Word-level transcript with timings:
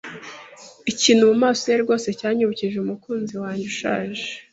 Ikintu 0.91 1.29
mumaso 1.29 1.63
ye 1.71 1.77
rwose 1.83 2.07
cyanyibukije 2.19 2.77
umukunzi 2.79 3.33
wanjye 3.43 3.65
ushaje. 3.71 4.23